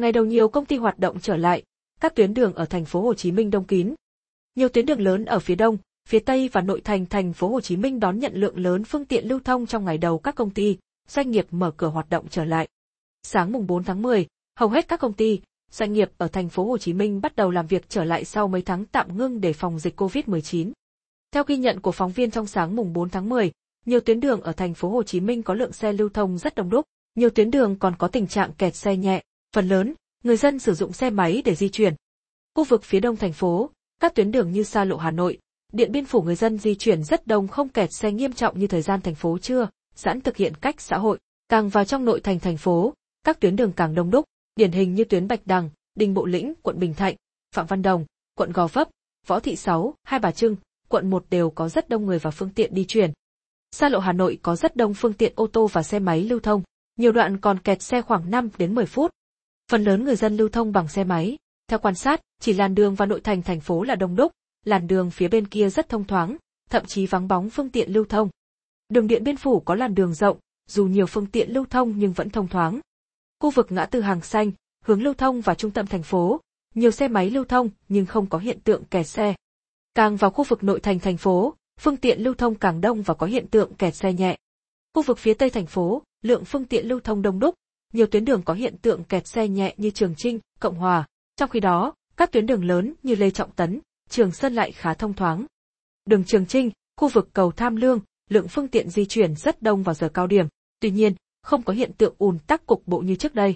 [0.00, 1.62] Ngày đầu nhiều công ty hoạt động trở lại,
[2.00, 3.94] các tuyến đường ở thành phố Hồ Chí Minh đông kín.
[4.54, 7.60] Nhiều tuyến đường lớn ở phía đông, phía tây và nội thành thành phố Hồ
[7.60, 10.50] Chí Minh đón nhận lượng lớn phương tiện lưu thông trong ngày đầu các công
[10.50, 10.78] ty,
[11.08, 12.68] doanh nghiệp mở cửa hoạt động trở lại.
[13.22, 14.26] Sáng mùng 4 tháng 10,
[14.58, 15.40] hầu hết các công ty,
[15.70, 18.48] doanh nghiệp ở thành phố Hồ Chí Minh bắt đầu làm việc trở lại sau
[18.48, 20.72] mấy tháng tạm ngưng để phòng dịch COVID-19.
[21.30, 23.52] Theo ghi nhận của phóng viên trong sáng mùng 4 tháng 10,
[23.86, 26.54] nhiều tuyến đường ở thành phố Hồ Chí Minh có lượng xe lưu thông rất
[26.54, 26.84] đông đúc,
[27.14, 29.22] nhiều tuyến đường còn có tình trạng kẹt xe nhẹ,
[29.56, 29.94] phần lớn,
[30.24, 31.94] người dân sử dụng xe máy để di chuyển.
[32.54, 35.38] Khu vực phía đông thành phố, các tuyến đường như xa lộ Hà Nội,
[35.72, 38.66] Điện Biên Phủ người dân di chuyển rất đông không kẹt xe nghiêm trọng như
[38.66, 41.18] thời gian thành phố chưa, giãn thực hiện cách xã hội.
[41.48, 44.24] Càng vào trong nội thành thành phố, các tuyến đường càng đông đúc,
[44.56, 47.16] điển hình như tuyến Bạch Đằng, Đình Bộ Lĩnh, quận Bình Thạnh,
[47.54, 48.04] Phạm Văn Đồng,
[48.38, 48.88] quận Gò Vấp,
[49.26, 50.56] Võ Thị Sáu, Hai Bà Trưng,
[50.88, 53.12] quận 1 đều có rất đông người và phương tiện đi chuyển.
[53.72, 56.40] Xa lộ Hà Nội có rất đông phương tiện ô tô và xe máy lưu
[56.40, 56.62] thông,
[56.96, 59.10] nhiều đoạn còn kẹt xe khoảng 5 đến 10 phút.
[59.70, 61.38] Phần lớn người dân lưu thông bằng xe máy.
[61.68, 64.32] Theo quan sát, chỉ làn đường vào nội thành thành phố là đông đúc,
[64.64, 66.36] làn đường phía bên kia rất thông thoáng,
[66.70, 68.28] thậm chí vắng bóng phương tiện lưu thông.
[68.88, 72.12] Đường Điện Biên Phủ có làn đường rộng, dù nhiều phương tiện lưu thông nhưng
[72.12, 72.80] vẫn thông thoáng.
[73.40, 74.50] Khu vực ngã tư hàng xanh,
[74.84, 76.40] hướng lưu thông vào trung tâm thành phố,
[76.74, 79.34] nhiều xe máy lưu thông nhưng không có hiện tượng kẹt xe.
[79.94, 83.14] Càng vào khu vực nội thành thành phố, phương tiện lưu thông càng đông và
[83.14, 84.36] có hiện tượng kẹt xe nhẹ.
[84.94, 87.54] Khu vực phía tây thành phố, lượng phương tiện lưu thông đông đúc,
[87.92, 91.06] nhiều tuyến đường có hiện tượng kẹt xe nhẹ như Trường Trinh, Cộng Hòa.
[91.36, 94.94] Trong khi đó, các tuyến đường lớn như Lê Trọng Tấn, Trường Sơn lại khá
[94.94, 95.46] thông thoáng.
[96.04, 99.82] Đường Trường Trinh, khu vực cầu Tham Lương, lượng phương tiện di chuyển rất đông
[99.82, 100.46] vào giờ cao điểm,
[100.80, 103.54] tuy nhiên, không có hiện tượng ùn tắc cục bộ như trước đây.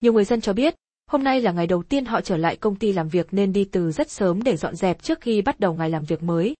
[0.00, 0.74] Nhiều người dân cho biết,
[1.06, 3.64] hôm nay là ngày đầu tiên họ trở lại công ty làm việc nên đi
[3.64, 6.54] từ rất sớm để dọn dẹp trước khi bắt đầu ngày làm việc mới.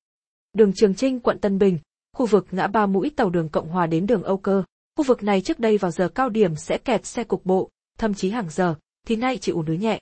[0.52, 1.78] Đường Trường Trinh, quận Tân Bình,
[2.12, 4.62] khu vực ngã ba mũi tàu đường Cộng Hòa đến đường Âu Cơ.
[4.96, 8.14] Khu vực này trước đây vào giờ cao điểm sẽ kẹt xe cục bộ, thậm
[8.14, 8.74] chí hàng giờ,
[9.06, 10.00] thì nay chỉ ùn ứ nhẹ.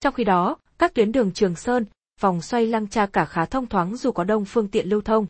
[0.00, 1.84] Trong khi đó, các tuyến đường Trường Sơn,
[2.20, 5.26] vòng xoay lăng cha cả khá thông thoáng dù có đông phương tiện lưu thông.